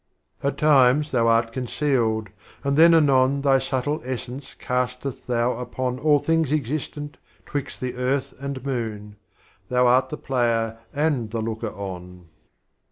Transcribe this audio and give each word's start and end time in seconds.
II. 0.43 0.47
At 0.49 0.57
times 0.57 1.11
Thou 1.11 1.27
art 1.27 1.51
concealed, 1.53 2.29
and 2.63 2.75
then 2.75 2.95
anon 2.95 3.41
Thy 3.41 3.59
subtle 3.59 4.01
Essence 4.03 4.55
casteth 4.57 5.27
Thou 5.27 5.51
upon 5.59 5.99
All 5.99 6.17
Things 6.17 6.51
Existent 6.51 7.17
twixt 7.45 7.79
the 7.79 7.93
Earth 7.93 8.33
and 8.41 8.65
Moon; 8.65 9.17
Thou 9.69 9.85
art 9.85 10.09
the 10.09 10.17
Player 10.17 10.79
and 10.91 11.29
the 11.29 11.41
Looker 11.43 11.67
on. 11.69 12.29